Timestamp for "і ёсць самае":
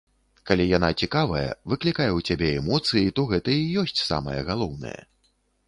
3.61-4.39